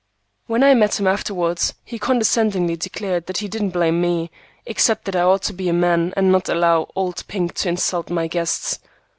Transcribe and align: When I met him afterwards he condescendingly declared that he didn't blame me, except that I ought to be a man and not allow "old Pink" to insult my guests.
When 0.47 0.63
I 0.63 0.73
met 0.73 0.99
him 0.99 1.05
afterwards 1.05 1.75
he 1.85 1.99
condescendingly 1.99 2.75
declared 2.75 3.27
that 3.27 3.37
he 3.37 3.47
didn't 3.47 3.69
blame 3.69 4.01
me, 4.01 4.31
except 4.65 5.05
that 5.05 5.15
I 5.15 5.21
ought 5.21 5.43
to 5.43 5.53
be 5.53 5.69
a 5.69 5.73
man 5.73 6.11
and 6.17 6.31
not 6.31 6.49
allow 6.49 6.89
"old 6.95 7.21
Pink" 7.27 7.53
to 7.57 7.69
insult 7.69 8.09
my 8.09 8.25
guests. 8.25 8.79